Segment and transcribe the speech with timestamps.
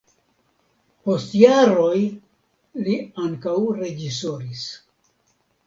[1.09, 1.99] Post jaroj
[2.87, 3.55] li ankaŭ
[3.85, 4.67] reĝisoris.